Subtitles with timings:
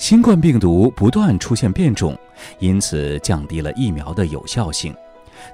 [0.00, 2.18] 新冠病毒不断出现变种，
[2.58, 4.96] 因此降低了疫苗的有效性。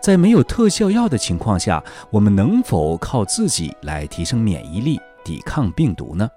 [0.00, 6.30] 在没有特效药的情况下，我们能否靠自己来提升免疫力，抵抗病毒呢？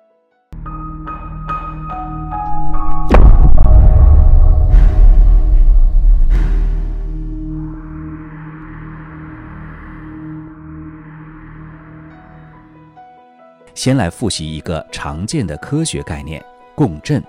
[13.75, 17.23] 先来复习一个常见的科学概念——共振。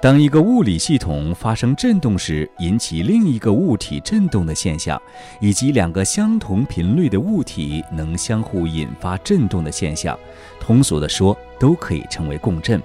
[0.00, 5.00] 当一个物理系统发生振动时，引起另一个物体振动的现象，
[5.40, 10.16] 以及两个相同频率的物体能相互引发振动的现象，
[10.60, 12.80] 通俗的说，都可以称为共振。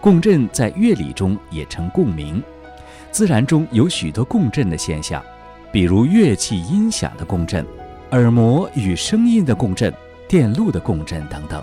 [0.00, 2.42] 共振在乐理中也称共鸣。
[3.12, 5.24] 自然中有许多共振的现象，
[5.70, 7.64] 比如乐器音响的共振、
[8.10, 9.94] 耳膜与声音的共振、
[10.26, 11.62] 电路的共振等等。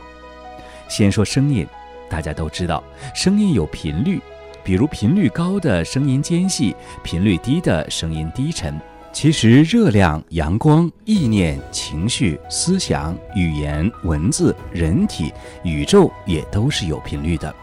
[0.88, 1.68] 先说声音，
[2.10, 2.82] 大家都知道，
[3.13, 4.22] 声音有频率。
[4.64, 8.80] 比如频率高的声音尖细，频率低的声音低沉。
[9.13, 17.54] 其实热量、阳光、意念、情绪、思想、语言、文字、人体、宇宙也都是有频率的。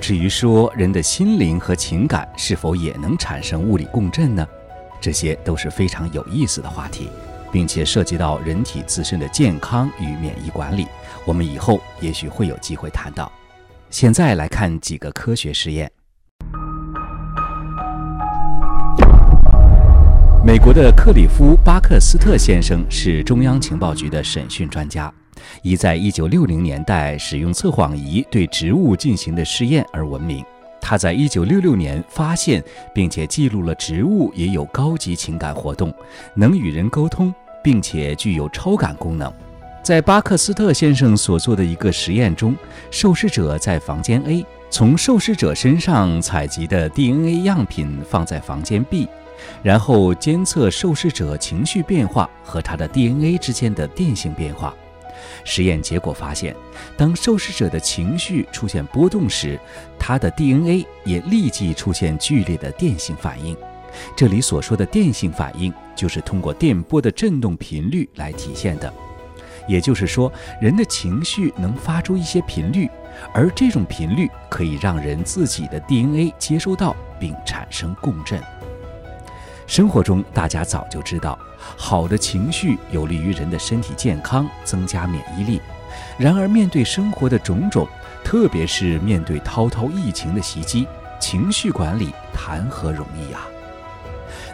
[0.00, 4.46] 至于说人的心灵和情感是否也能产生物理共振呢？
[5.00, 7.08] 这些都是非常有意思的话题，
[7.50, 10.86] 并且涉及到人体自身的健康与免疫管理。
[11.24, 13.32] 我们以后也许会有机会谈到。
[13.90, 15.90] 现在来看几个科学实验。
[20.48, 25.12] 美国的克里夫·巴克斯特先生是中央情报局的审讯专家，
[25.60, 30.42] 以在1960年代使用测谎仪对植物进行的试验而闻名。
[30.80, 35.92] 他在1966年发现并且记录了植物也有高级情感活动，
[36.34, 37.30] 能与人沟通，
[37.62, 39.30] 并且具有超感功能。
[39.82, 42.56] 在巴克斯特先生所做的一个实验中，
[42.90, 49.06] 受试者在房间 A，从受试者身上采集的 DNA 样品放在房间 B。
[49.62, 54.74] 然后监测受试者情绪变化和他的 DNA 之间的电性变化。
[55.44, 56.54] 实验结果发现，
[56.96, 59.58] 当受试者的情绪出现波动时，
[59.98, 63.56] 他的 DNA 也立即出现剧烈的电性反应。
[64.14, 68.92] 这里所说的电性反应，就是通过电波的振动频率来体现的。
[69.66, 72.88] 也就是说，人的情绪能发出一些频率，
[73.34, 78.40] 而这种频率可以让人自己的 DNA 接收到并产生共振。
[79.68, 81.38] 生活中，大家早就知道，
[81.76, 85.60] 好的情绪有利于人的身体健康，增加免疫力。
[86.16, 87.86] 然而，面对生活的种种，
[88.24, 90.88] 特别是面对滔滔疫情的袭击，
[91.20, 93.46] 情绪管理谈何容易啊？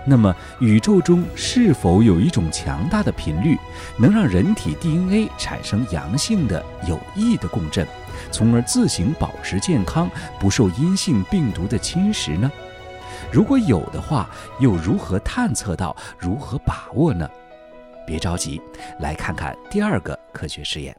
[0.04, 3.56] 那么，宇宙中是否有一种强大的频率，
[3.96, 7.86] 能让人体 DNA 产生阳性的有益的共振，
[8.32, 10.10] 从而自行保持健康，
[10.40, 12.50] 不受阴性病毒的侵蚀呢？
[13.34, 14.30] 如果有的话，
[14.60, 15.96] 又如何探测到？
[16.16, 17.28] 如何把握呢？
[18.06, 18.62] 别着急，
[19.00, 20.96] 来看看第二个科学实验。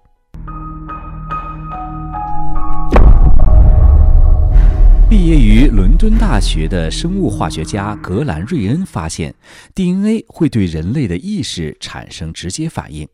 [5.09, 9.33] 毕业于伦敦大学的生物化学家格兰瑞恩发现
[9.73, 13.07] ，DNA 会对人类的意识产生直接反应。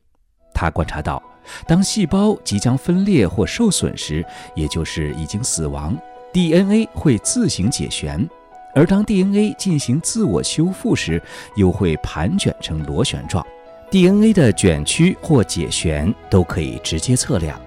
[0.51, 1.21] 他观察到，
[1.67, 5.95] 当细胞即将分裂或受损时，也就是已经死亡
[6.33, 8.27] ，DNA 会自行解旋。
[8.73, 11.21] 而当 DNA 进行自我修复时，
[11.55, 13.45] 又会盘卷成螺旋状。
[13.89, 17.59] DNA 的卷曲或解旋都可以直接测量，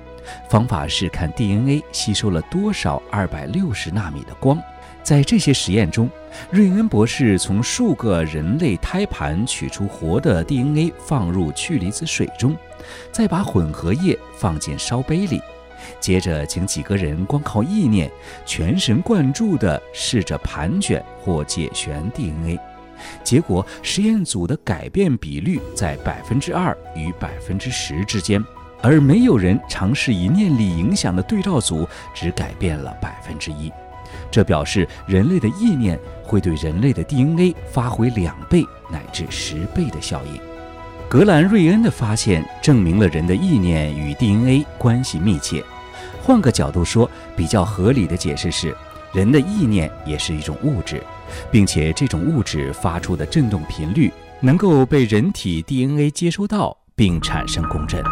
[0.49, 4.59] 方法是看 DNA 吸收了多少二百六十纳米的光。
[5.03, 6.09] 在这些实验中，
[6.51, 12.57] 瑞恩博士从数个人类胎盘取出活的 DNA，放入去离子水中，
[13.13, 15.43] 再把混合液放进烧杯里。
[16.01, 18.11] 接着，请几个人光靠意念，
[18.45, 22.59] 全神贯注地试着盘卷或解旋 DNA。
[23.23, 28.43] 结果，实验组的改变比率在百分之二与百分之十之间，
[28.81, 33.71] 而没有人尝试以念力影响的对照组只改变了百分之一。
[34.31, 40.41] 这表示人类的意念会对人类的 DNA 发挥两倍乃至十倍的效应。
[41.09, 45.63] 格兰瑞恩的发现证明了人的意念与 DNA 关系密切。
[46.27, 48.75] 换个角度说，比较合理的解释是，
[49.13, 51.03] 人的意念也是一种物质，
[51.53, 54.11] 并且这种物质发出的振动频率
[54.41, 58.03] 能够被人体 DNA 接收到并产生共振。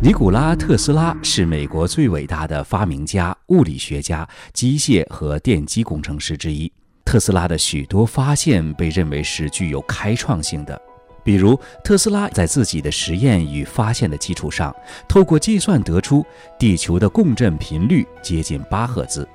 [0.00, 6.72] 尼古拉·特斯拉是美国最伟大的发明家、物理学家、机械和电机工程师之一。
[7.04, 10.80] 特斯拉的许多发现被认为是具有开创性的。
[11.22, 14.74] 比如，特斯拉在自己的实验与发现的基础上，
[15.06, 16.24] 透过计算得出
[16.58, 19.28] 地球的共振频率接近八赫兹。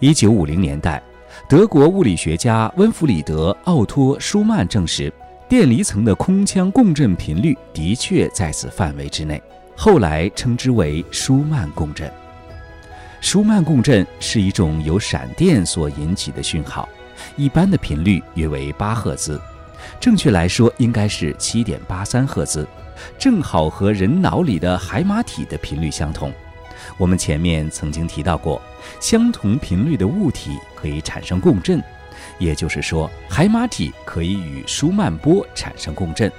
[0.00, 1.02] 一九五零年代，
[1.48, 5.12] 德国物理学家温弗里德·奥托·舒曼证实，
[5.48, 9.42] 电离层的空腔共振频率的确在此范围之内，
[9.76, 12.10] 后来称之为舒曼共振。
[13.20, 16.88] 舒曼共振是一种由闪电所引起的讯号，
[17.36, 19.40] 一般的频率约为八赫兹，
[20.00, 22.66] 正确来说应该是七点八三赫兹，
[23.18, 26.32] 正好和人脑里的海马体的频率相同。
[26.96, 28.60] 我们前面曾经提到过，
[29.00, 31.82] 相同频率的物体可以产生共振，
[32.38, 36.30] 也就是说，海马体可以与舒曼波产生共振，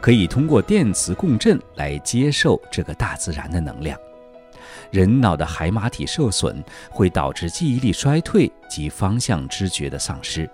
[0.00, 3.98] 可以通过电磁共振来接受这个大自然的能量。
[4.90, 10.48] 人脑的海马体受损会导致记忆力衰退及方向知觉的丧失。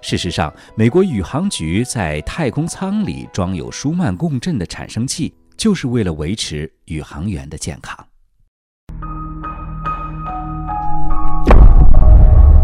[0.00, 8.06] 事实上，美国宇航局在太空舱里装有舒曼共振的产生器，就是为了维持宇航员的健康。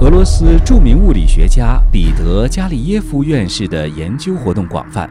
[0.00, 5.08] 俄罗斯著名物理学家彼得·加利耶夫院士的研究活动广泛，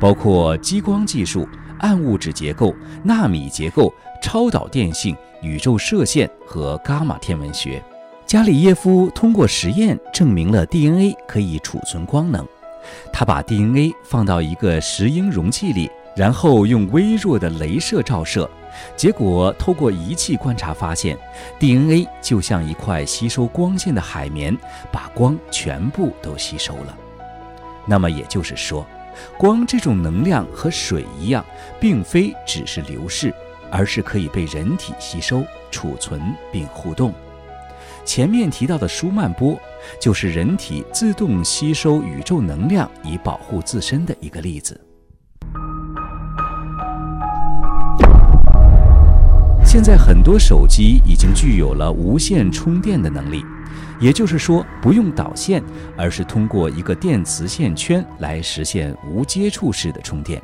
[0.00, 1.46] 包括激光技术、
[1.80, 2.74] 暗物质结构、
[3.04, 3.92] 纳米结构、
[4.22, 7.82] 超导电性、宇宙射线和伽马天文学。
[8.30, 12.46] 加里耶夫通过实验证明了 DNA 可以储存光能。
[13.12, 18.48] 他把 DNA 放到一个石英容器里，然后用微弱的镭射照射。
[18.96, 21.18] 结果，透过仪器观察发现
[21.58, 24.56] ，DNA 就像一块吸收光线的海绵，
[24.92, 26.96] 把光全部都吸收了。
[27.84, 28.86] 那么也就是说，
[29.36, 31.44] 光这种能量和水一样，
[31.80, 33.34] 并非只是流逝，
[33.72, 36.22] 而是可以被人体吸收、储存
[36.52, 37.12] 并互动。
[38.10, 39.56] 前面提到的舒曼波，
[40.00, 44.80] 就是人体自动吸收宇宙能量以保护自身的一个例子。
[49.64, 53.44] 现在很多手机已经具有了无线充电的能力，
[54.00, 55.62] 也就是说不用导线，
[55.96, 60.42] 而是通过一个电磁线圈来实现无接触式的充电。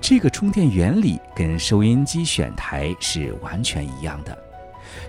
[0.00, 4.51] 这个充电原理跟收音机选台是完全一样的。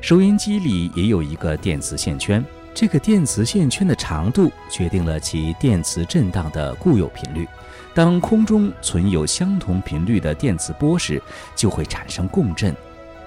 [0.01, 2.44] 收音机里也有一个电磁线圈，
[2.74, 7.47] 这个电磁线圈的长度决定了其电磁振荡的固有频率。
[7.94, 11.21] 当空中存有相同频率的电磁波时，
[11.56, 12.75] 就会产生共振。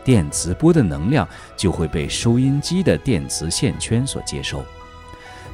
[0.05, 4.65] 电磁波的能量就会被收音机的电磁线圈所接收。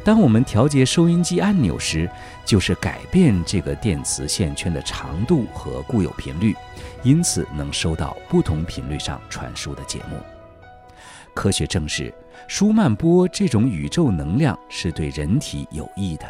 [0.04, 2.10] 当我们调节收音机按钮时，
[2.44, 6.56] 就是改变这个电磁线圈的长度和固有频率，
[7.02, 10.16] 因此能收到不同频率上传输的节目。
[11.34, 12.12] 科学证实，
[12.46, 16.24] 舒曼波这种宇宙能量是对人体有益的。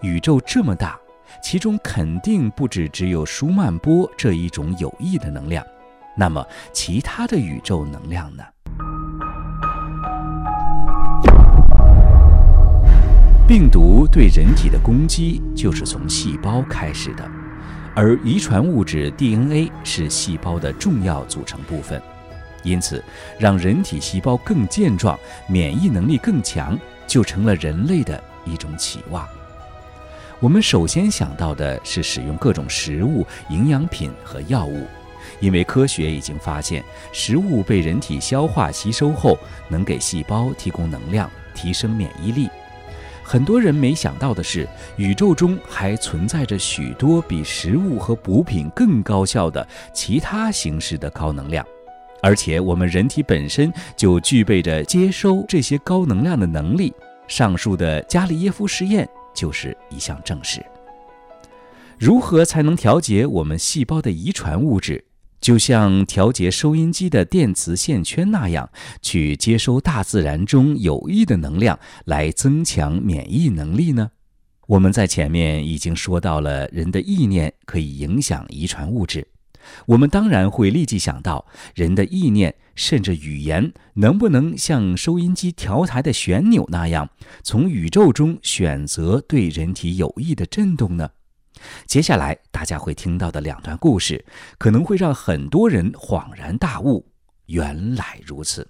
[0.00, 0.98] 宇宙这么大，
[1.42, 5.64] 其中肯定不止只有舒曼波这一种有益的能量。
[6.16, 8.44] 那么，其他的宇宙能量呢？
[13.46, 17.26] 病毒对人体的攻击就是从细胞开始的，
[17.94, 22.02] 而遗传物质 DNA 是细胞的重要组成部分，
[22.62, 23.02] 因此，
[23.38, 29.26] 让人体细胞更健壮、免疫能力更强，就成了人类的一种期望。
[30.40, 34.86] 我们首先想到的是使用各种食物、营养品和药物。
[35.40, 36.82] 因为科学已经发现，
[37.12, 39.36] 食物被人体消化吸收后，
[39.68, 42.48] 能给细胞提供能量，提升免疫力。
[43.22, 51.66] 很多人没想到的是，宇宙中还存在着许多比食物和补品更高效的其他形式的高能量，
[52.22, 56.92] 而且我们人体本身就具备着接收这些高能量的能力。
[57.26, 60.64] 上述的加利耶夫实验就是一项证实。
[61.98, 65.04] 如何才能调节我们细胞的遗传物质？
[65.40, 68.68] 就像调节收音机的电磁线圈那样，
[69.02, 74.10] 去接收大自然中有益的能量，来增强免疫能力呢？
[74.66, 79.26] 我们在前面已经说到了，人的意念可以影响遗传物质。
[79.86, 87.08] 我们当然会立即想到，人的意念甚至语言能不能像收音机调台的旋钮那样，
[87.42, 91.10] 从宇宙中选择对人体有益的震动呢？
[91.86, 94.24] 接下来大家会听到的两段故事，
[94.58, 97.04] 可能会让很多人恍然大悟，
[97.46, 98.68] 原来如此。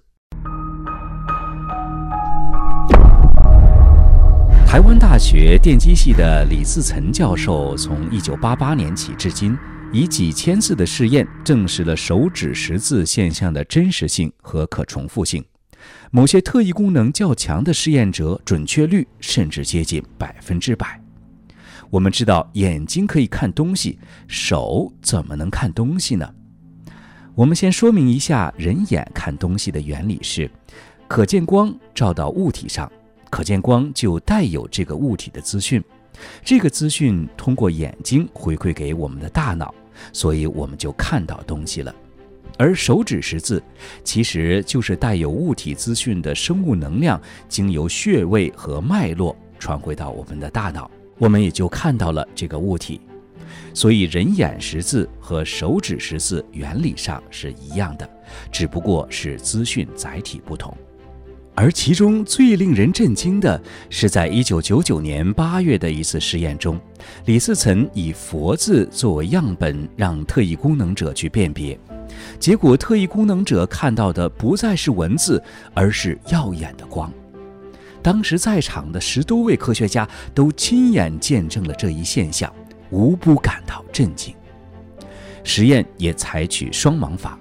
[4.67, 9.57] 台湾大学电机系的李自岑教授，从1988年起至今，
[9.91, 15.43] 以几千次的试验，证实了手指识字现象的真实性和可重复性。
[16.11, 21.01] 某些特异功能较强的试验者，准确率甚至接近百分之百。
[21.89, 26.35] 我们知道眼睛可以看东西，手怎么能看东西呢？
[27.35, 30.51] 我们先说明一下人眼看东西的原理是：
[31.07, 32.91] 可见光照到物体上，
[33.31, 35.83] 可见光就带有这个物体的资讯，
[36.45, 39.75] 这个资讯通过眼睛回馈给我们的大脑，
[40.13, 41.95] 所以我们就看到东西了。
[42.57, 43.63] 而手指识字，
[44.03, 53.01] 其实就是带有物体资讯的生物能量，经由穴位和脉络传回到我们的大脑，我们也就看到了这个物体。
[53.73, 58.09] 所以，人眼识字和手指识字原理上是一样的，
[58.51, 60.77] 只不过是资讯载体不同。
[61.61, 63.61] 而其中最令人震惊的
[63.91, 66.79] 是，在一九九九年八月的一次实验中，
[67.25, 71.77] 李嗣岑以“佛”字作为样本，让特异功能者去辨别。
[72.39, 75.43] 结果，特异功能者看到的不再是文字，
[75.75, 77.13] 而是耀眼的光。
[78.03, 82.55] 当时在场的十多位科学家都亲眼见证了这一现象，
[82.91, 84.33] 无不感到震惊。
[85.43, 87.37] 实验也采取双盲法，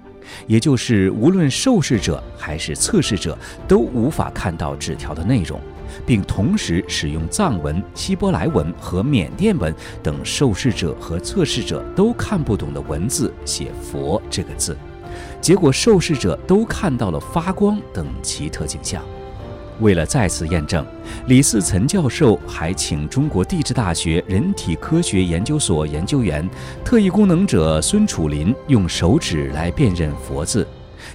[0.46, 5.60] 也就是无论受试者还是测试者都无法看到纸条的内容。
[6.06, 14.76] 并同时使用藏文、希伯来文和缅甸文等受试者和测试者都看不懂的文字写“佛”这个字，
[15.40, 19.02] 结果受试者都看到了发光等奇特景象。
[19.80, 20.84] 为了再次验证，
[21.26, 26.48] 李嗣岑教授还请中国地质大学人体科学研究所研究员、
[26.84, 30.66] 特异功能者孙楚林用手指来辨认“佛”字，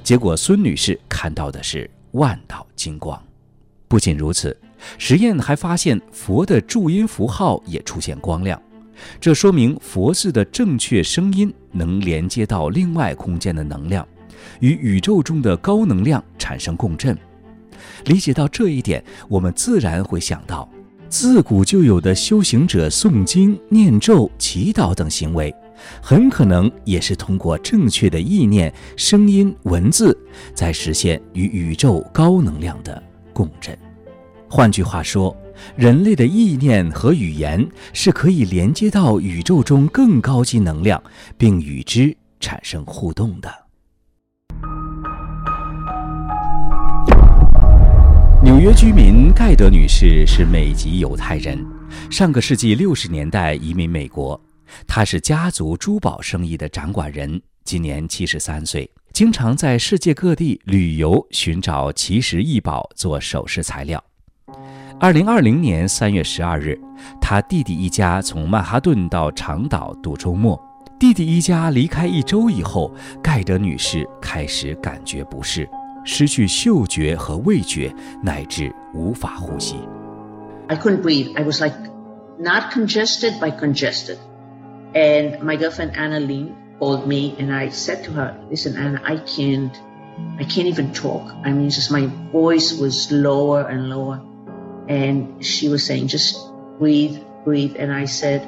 [0.01, 3.21] 结果孙女士看到的是万道金光。
[3.87, 4.55] 不仅如此，
[4.97, 8.59] 实验还发现佛的注音符号也出现光亮，
[9.19, 14.07] 这说明佛字的正确声音能连接到另外空间的能量，
[14.61, 17.17] 与宇宙中的高能量产生共振。
[18.05, 20.69] 理解到这一点，我们自然会想到，
[21.09, 25.53] 自古就有的修行者诵经、念咒、祈祷等行为，
[26.01, 30.17] 很可能也是通过正确的意念、声音、文字，
[30.53, 33.01] 在实现与宇宙高能量的。
[33.33, 33.77] 共振，
[34.47, 35.35] 换句话说，
[35.75, 41.01] 人类的意念和语言是可以连接到宇宙中更高级能量，
[41.35, 43.62] 并与之产生互动的。
[48.63, 51.61] 约居民盖德女士是美籍犹太人，
[52.09, 54.41] 上个世纪六十年代移民美国。
[54.87, 58.89] 她是家族珠宝生意的掌管人，今年七十三岁。
[59.11, 64.01] 经常在世界各地旅游，寻找奇石异宝做首饰材料。
[64.97, 66.79] 二零二零年三月十二日，
[67.19, 70.57] 他弟弟一家从曼哈顿到长岛度周末。
[70.97, 75.67] 弟弟一家离开一周以后，盖德女士开始感觉不适，
[76.04, 79.76] 失去嗅觉和味觉，乃至无法呼吸。
[80.68, 81.36] I couldn't breathe.
[81.36, 81.76] I was like
[82.38, 84.18] not congested, but congested.
[84.94, 86.52] And my girlfriend Anna Lee.
[86.78, 89.74] called me and I said to her, listen, Anna, I can't,
[90.38, 91.30] I can't even talk.
[91.44, 94.22] I mean, just my voice was lower and lower.
[94.88, 96.38] And she was saying, just
[96.78, 97.76] breathe, breathe.
[97.78, 98.42] And I said,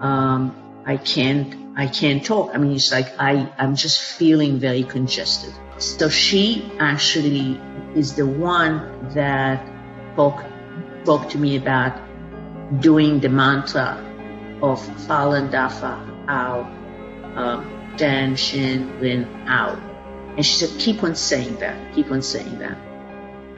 [0.00, 2.54] um, I can't, I can't talk.
[2.54, 5.52] I mean, it's like I, I'm just feeling very congested.
[5.81, 7.59] So she actually
[7.95, 9.65] is the one that
[10.13, 10.43] spoke,
[11.03, 11.99] spoke to me about
[12.79, 13.97] doing the mantra
[14.61, 15.97] of Falun Dafa
[16.27, 16.69] out
[17.97, 19.77] Dan, Shin, Lin, out.
[20.37, 22.77] And she said, keep on saying that, keep on saying that.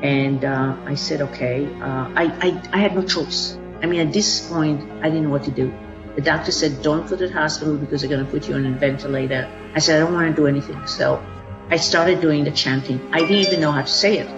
[0.02, 1.66] And uh, I said, okay.
[1.66, 3.58] Uh, I, I, I had no choice.
[3.82, 5.74] I mean, at this point, I didn't know what to do.
[6.16, 8.66] The doctor said, don't go to the hospital because they're going to put you on
[8.66, 9.50] a ventilator.
[9.76, 10.86] I said, I don't want to do anything.
[10.88, 11.24] So
[11.70, 13.00] I started doing the chanting.
[13.14, 14.30] I didn't even know how to say it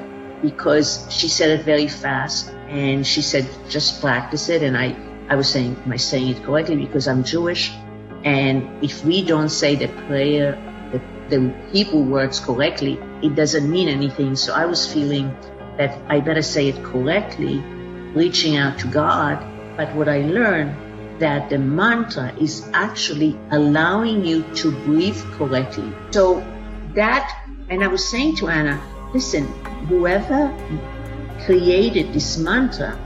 [0.42, 4.64] because she said it very fast and she said, just practice it.
[4.64, 4.96] And I,
[5.30, 6.76] I was saying, am I saying it correctly?
[6.76, 7.72] Because I'm Jewish.
[8.24, 10.54] And if we don't say the prayer,
[10.92, 14.36] the, the Hebrew words correctly, it doesn't mean anything.
[14.36, 15.36] So I was feeling
[15.78, 17.60] that I better say it correctly,
[18.14, 19.44] reaching out to God.
[19.78, 25.92] But what I learned that the mantra is actually allowing you to breathe correctly.
[26.12, 26.42] So
[26.96, 27.32] that,
[27.70, 28.82] and I was saying to Anna,
[29.14, 29.46] listen,
[29.88, 30.54] whoever
[31.46, 32.98] created this mantra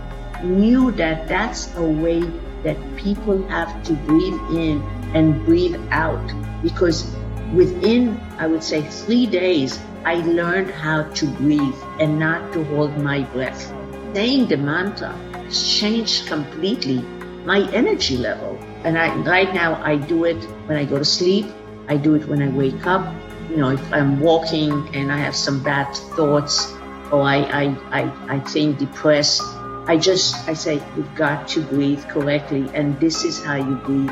[0.43, 2.21] knew that that's a way
[2.63, 4.81] that people have to breathe in
[5.13, 6.23] and breathe out
[6.61, 7.15] because
[7.53, 12.97] within, I would say, three days, I learned how to breathe and not to hold
[12.97, 13.73] my breath.
[14.13, 15.15] Saying the mantra
[15.51, 17.01] changed completely
[17.45, 18.57] my energy level.
[18.83, 21.47] And I, right now, I do it when I go to sleep.
[21.87, 23.13] I do it when I wake up.
[23.49, 26.71] You know, if I'm walking and I have some bad thoughts
[27.11, 27.63] or I, I,
[28.01, 29.41] I, I think depressed,
[29.87, 34.11] I just, I say, you've got to breathe correctly, and this is how you breathe.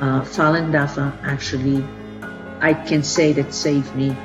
[0.00, 1.84] Uh, Falun Dafa actually,
[2.60, 4.16] I can say that saved me,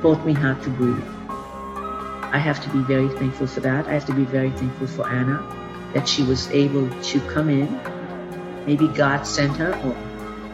[0.00, 1.02] taught me how to breathe.
[2.32, 3.88] I have to be very thankful for that.
[3.88, 5.42] I have to be very thankful for Anna,
[5.92, 7.68] that she was able to come in.
[8.64, 9.96] Maybe God sent her, or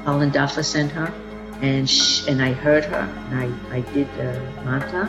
[0.05, 1.13] Falun Dafa sent her,
[1.61, 5.09] and sh and I heard her, and I, I did the manta,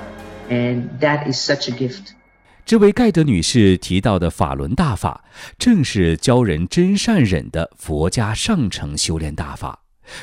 [0.50, 2.14] and that is such a gift.
[2.64, 5.24] 这位盖德女士提到的法轮大法，
[5.58, 9.80] 正是教人真善忍的佛家上乘修炼大法，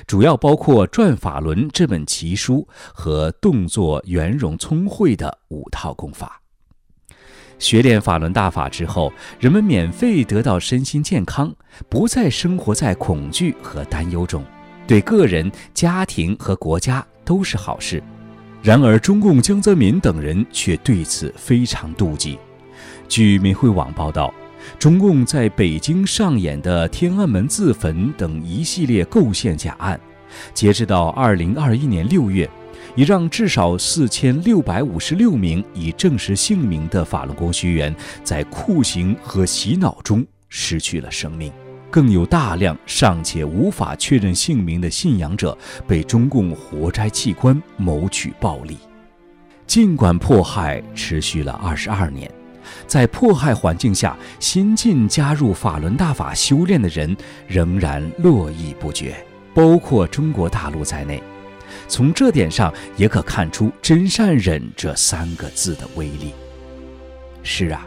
[0.06, 6.40] 主要包括《转法轮》这本奇书和动作圆融聪慧的五套功法。
[7.58, 11.52] 学练法轮大法之后，人们免费得到身心健康，
[11.88, 14.44] 不再生活在恐惧和担忧中，
[14.88, 18.02] 对个人、家庭和国家都是好事。
[18.62, 22.38] 然而，中共江泽民等人却对此非常妒忌。
[23.06, 24.32] 据民汇网报道，
[24.78, 30.00] 中共在北京上演的天安门自焚等一系列构陷假案，
[30.54, 32.48] 截止到二零二一年六月，
[32.96, 41.52] 已让至少四千六百五十六名已证实姓名的法轮功学员在酷刑和洗脑中失去了生命。
[41.90, 48.78] 更有大量尚且无法确认姓名的信仰者被中共活摘器官谋取暴利。
[49.66, 52.30] 尽管迫害持续了二十二年，
[52.86, 57.14] 在迫害环境下，新晋加入法轮大法修炼的人
[57.46, 59.14] 仍然络绎不绝，
[59.54, 61.22] 包括中国大陆在内。
[61.86, 66.32] 从这点上也可看出“真善忍”这三个字的威力。
[67.42, 67.86] 是啊，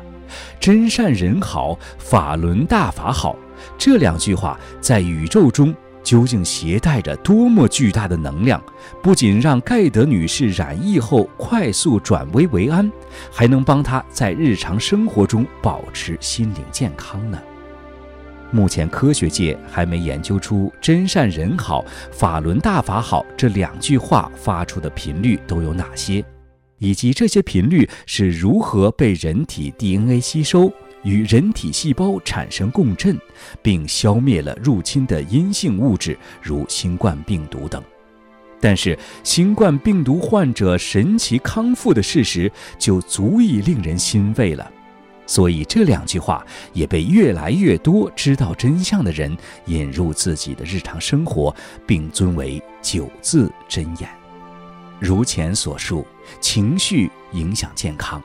[0.60, 3.36] 真善忍好，法轮大法好。
[3.78, 8.62] 这两句话在宇宙中究竟携带着多么巨大的能量？
[9.02, 12.92] 不仅让盖德女士染疫后快速转危为安，
[13.32, 17.40] 还能帮她在日常生活中保持心灵健康呢？
[18.54, 26.22] 目前科学界还没研究出“真善人好，法轮大法好”这两句话发出的频率都有哪些，
[26.78, 30.70] 以及这些频率是如何被人体 DNA 吸收。
[31.04, 33.20] 与人体细胞产生共振，
[33.62, 37.84] 并消灭了入侵的阴性物质，如新冠病毒等。
[38.60, 44.72] 但是，新冠病毒患者神奇康复的事实就足以令人欣慰了。
[45.26, 51.56] 所以，这两句话也被越来越多知道真相的人引入自己的日常生活，
[51.88, 54.08] 并尊为九字真言。
[55.00, 56.06] 如前所述，
[56.40, 58.22] 情绪影响健康。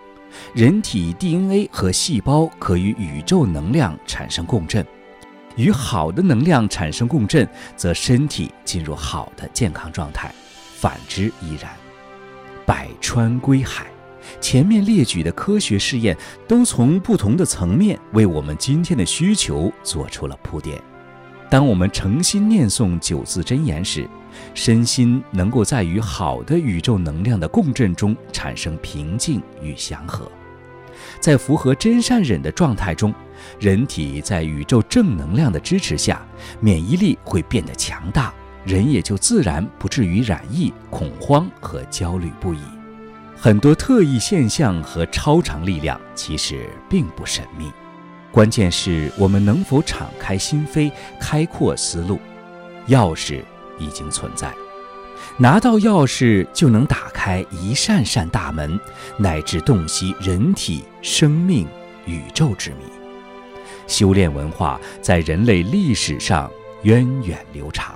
[0.55, 4.87] 人体 DNA 和细胞可与宇宙能量产生共振，
[5.57, 10.31] 与好的能量产生共振，则身体进入好的健康状态；
[10.75, 11.71] 反之亦然。
[12.65, 13.87] 百川归海，
[14.41, 16.17] 前面列举的科学试验
[16.49, 20.81] 都从不同的层面为我们今天的需求做出了铺垫。
[21.49, 24.09] 当我们诚心念诵九字真言时，
[24.55, 30.31] 身心能够在与好的宇宙能量的共振中产生平静与祥和，
[31.21, 33.15] 在符合真善忍的状态中，
[33.59, 36.27] 人体在宇宙正能量的支持下，
[36.61, 38.33] 免疫力会变得强大，
[38.65, 42.61] 人也就自然不至于染疫、恐慌和焦虑不已。
[43.39, 47.71] 很多特异现象和超常力量其实并不神秘，
[48.33, 52.19] 关键是我们能否敞开心扉、开阔思路，
[52.89, 53.43] 钥匙。
[53.79, 54.55] 已经存在，
[55.37, 58.79] 拿到钥匙就能打开一扇扇大门，
[59.17, 61.67] 乃至洞悉人体生命、
[62.07, 62.85] 宇宙之谜。
[63.87, 66.51] 修炼文化在人类历史上
[66.83, 67.95] 源远流长，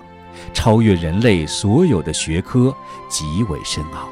[0.54, 2.74] 超越人类所有的学科，
[3.08, 4.08] 极为深奥。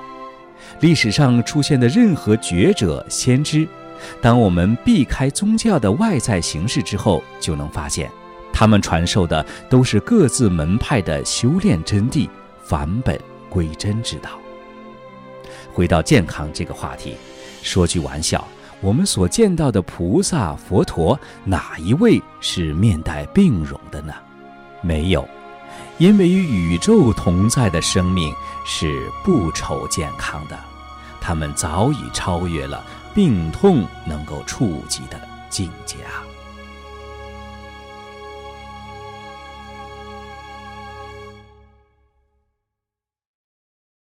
[0.80, 3.66] 历史上出现的任何觉者、先知，
[4.20, 8.10] 当我们避开宗教的外在形式之后，就能发现。
[8.58, 12.28] 他们传授的都是各自门派的修炼真谛，
[12.60, 13.16] 返本
[13.48, 14.30] 归真之道。
[15.72, 17.14] 回到健康这个话题，
[17.62, 18.44] 说句玩笑，
[18.80, 24.12] 我们所见到的菩萨、佛陀，哪一位是面带病容的呢？
[24.82, 25.24] 没有，
[25.98, 28.34] 因为与宇宙同在的生命
[28.66, 30.58] 是不愁健康的，
[31.20, 36.26] 他们早已超越了病痛能够触及的境界啊。